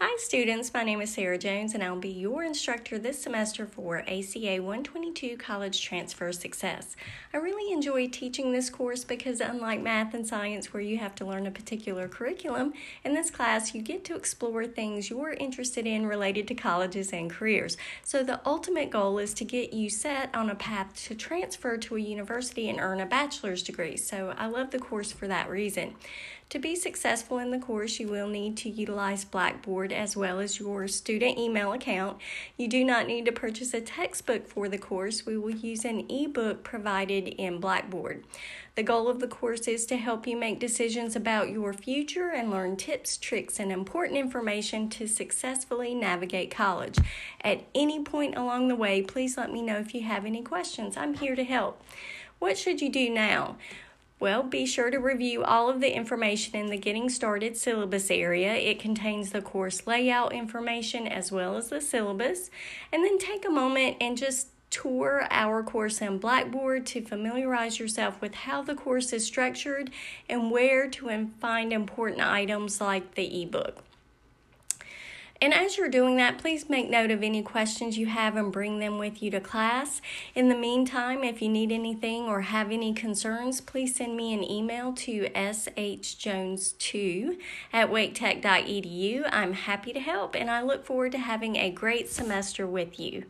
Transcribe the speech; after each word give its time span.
Hi, 0.00 0.07
students. 0.18 0.74
My 0.74 0.82
name 0.82 1.00
is 1.00 1.12
Sara 1.12 1.38
Jones, 1.38 1.74
and 1.74 1.82
I'll 1.82 1.96
be 1.96 2.08
your 2.08 2.42
instructor 2.42 2.98
this 2.98 3.22
semester 3.22 3.66
for 3.66 4.00
ACA 4.00 4.58
122 4.58 5.36
College 5.36 5.80
Transfer 5.80 6.32
Success. 6.32 6.96
I 7.32 7.36
really 7.36 7.72
enjoy 7.72 8.08
teaching 8.08 8.50
this 8.50 8.68
course 8.68 9.04
because, 9.04 9.40
unlike 9.40 9.80
math 9.80 10.14
and 10.14 10.26
science, 10.26 10.72
where 10.72 10.82
you 10.82 10.98
have 10.98 11.14
to 11.16 11.24
learn 11.24 11.46
a 11.46 11.52
particular 11.52 12.08
curriculum, 12.08 12.72
in 13.04 13.14
this 13.14 13.30
class 13.30 13.74
you 13.74 13.80
get 13.80 14.04
to 14.06 14.16
explore 14.16 14.66
things 14.66 15.08
you're 15.08 15.34
interested 15.34 15.86
in 15.86 16.06
related 16.06 16.48
to 16.48 16.54
colleges 16.54 17.12
and 17.12 17.30
careers. 17.30 17.76
So, 18.02 18.24
the 18.24 18.40
ultimate 18.44 18.90
goal 18.90 19.18
is 19.18 19.32
to 19.34 19.44
get 19.44 19.72
you 19.72 19.88
set 19.88 20.34
on 20.34 20.50
a 20.50 20.56
path 20.56 20.96
to 21.06 21.14
transfer 21.14 21.76
to 21.76 21.96
a 21.96 22.00
university 22.00 22.68
and 22.68 22.80
earn 22.80 23.00
a 23.00 23.06
bachelor's 23.06 23.62
degree. 23.62 23.96
So, 23.96 24.34
I 24.36 24.46
love 24.46 24.72
the 24.72 24.80
course 24.80 25.12
for 25.12 25.28
that 25.28 25.48
reason. 25.48 25.94
To 26.50 26.58
be 26.58 26.76
successful 26.76 27.36
in 27.36 27.50
the 27.50 27.58
course, 27.58 28.00
you 28.00 28.08
will 28.08 28.26
need 28.26 28.56
to 28.58 28.70
utilize 28.70 29.22
Blackboard 29.22 29.92
as 29.92 30.07
well 30.16 30.40
as 30.40 30.58
your 30.58 30.88
student 30.88 31.38
email 31.38 31.72
account. 31.72 32.18
You 32.56 32.68
do 32.68 32.84
not 32.84 33.06
need 33.06 33.24
to 33.26 33.32
purchase 33.32 33.74
a 33.74 33.80
textbook 33.80 34.46
for 34.46 34.68
the 34.68 34.78
course. 34.78 35.26
We 35.26 35.38
will 35.38 35.50
use 35.50 35.84
an 35.84 36.10
ebook 36.10 36.62
provided 36.64 37.28
in 37.28 37.58
Blackboard. 37.58 38.24
The 38.74 38.82
goal 38.84 39.08
of 39.08 39.18
the 39.18 39.26
course 39.26 39.66
is 39.66 39.86
to 39.86 39.96
help 39.96 40.26
you 40.26 40.36
make 40.36 40.60
decisions 40.60 41.16
about 41.16 41.50
your 41.50 41.72
future 41.72 42.30
and 42.30 42.50
learn 42.50 42.76
tips, 42.76 43.16
tricks, 43.16 43.58
and 43.58 43.72
important 43.72 44.16
information 44.18 44.88
to 44.90 45.08
successfully 45.08 45.94
navigate 45.94 46.50
college. 46.50 46.98
At 47.42 47.64
any 47.74 48.04
point 48.04 48.36
along 48.36 48.68
the 48.68 48.76
way, 48.76 49.02
please 49.02 49.36
let 49.36 49.52
me 49.52 49.62
know 49.62 49.78
if 49.78 49.94
you 49.94 50.02
have 50.02 50.24
any 50.24 50.42
questions. 50.42 50.96
I'm 50.96 51.14
here 51.14 51.34
to 51.34 51.44
help. 51.44 51.82
What 52.38 52.56
should 52.56 52.80
you 52.80 52.88
do 52.88 53.10
now? 53.10 53.56
Well, 54.20 54.42
be 54.42 54.66
sure 54.66 54.90
to 54.90 54.98
review 54.98 55.44
all 55.44 55.70
of 55.70 55.80
the 55.80 55.94
information 55.94 56.56
in 56.56 56.66
the 56.66 56.76
Getting 56.76 57.08
Started 57.08 57.56
syllabus 57.56 58.10
area. 58.10 58.52
It 58.54 58.80
contains 58.80 59.30
the 59.30 59.40
course 59.40 59.86
layout 59.86 60.32
information 60.32 61.06
as 61.06 61.30
well 61.30 61.56
as 61.56 61.68
the 61.68 61.80
syllabus. 61.80 62.50
And 62.92 63.04
then 63.04 63.18
take 63.18 63.46
a 63.46 63.50
moment 63.50 63.96
and 64.00 64.18
just 64.18 64.48
tour 64.70 65.28
our 65.30 65.62
course 65.62 66.02
in 66.02 66.18
Blackboard 66.18 66.84
to 66.86 67.00
familiarize 67.00 67.78
yourself 67.78 68.20
with 68.20 68.34
how 68.34 68.60
the 68.62 68.74
course 68.74 69.12
is 69.12 69.24
structured 69.24 69.90
and 70.28 70.50
where 70.50 70.88
to 70.88 71.30
find 71.40 71.72
important 71.72 72.20
items 72.20 72.80
like 72.80 73.14
the 73.14 73.42
ebook. 73.42 73.84
And 75.40 75.54
as 75.54 75.76
you're 75.76 75.88
doing 75.88 76.16
that, 76.16 76.38
please 76.38 76.68
make 76.68 76.90
note 76.90 77.12
of 77.12 77.22
any 77.22 77.42
questions 77.42 77.96
you 77.96 78.06
have 78.06 78.36
and 78.36 78.52
bring 78.52 78.80
them 78.80 78.98
with 78.98 79.22
you 79.22 79.30
to 79.30 79.40
class. 79.40 80.02
In 80.34 80.48
the 80.48 80.56
meantime, 80.56 81.22
if 81.22 81.40
you 81.40 81.48
need 81.48 81.70
anything 81.70 82.24
or 82.24 82.40
have 82.40 82.72
any 82.72 82.92
concerns, 82.92 83.60
please 83.60 83.94
send 83.94 84.16
me 84.16 84.34
an 84.34 84.42
email 84.42 84.92
to 84.94 85.28
shjones2 85.28 87.38
at 87.72 87.90
waketech.edu. 87.90 89.28
I'm 89.30 89.52
happy 89.52 89.92
to 89.92 90.00
help 90.00 90.34
and 90.34 90.50
I 90.50 90.62
look 90.62 90.84
forward 90.84 91.12
to 91.12 91.18
having 91.18 91.54
a 91.56 91.70
great 91.70 92.10
semester 92.10 92.66
with 92.66 92.98
you. 92.98 93.26